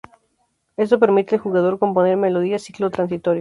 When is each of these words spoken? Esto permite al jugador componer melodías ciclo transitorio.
Esto 0.77 0.97
permite 0.97 1.35
al 1.35 1.41
jugador 1.41 1.77
componer 1.77 2.17
melodías 2.17 2.63
ciclo 2.63 2.89
transitorio. 2.89 3.29